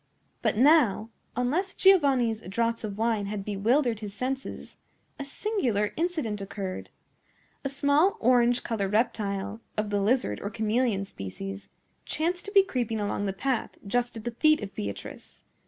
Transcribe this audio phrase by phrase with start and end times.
[0.41, 4.75] But now, unless Giovanni's draughts of wine had bewildered his senses,
[5.19, 6.89] a singular incident occurred.
[7.63, 11.69] A small orange colored reptile, of the lizard or chameleon species,
[12.03, 15.43] chanced to be creeping along the path, just at the feet of Beatrice.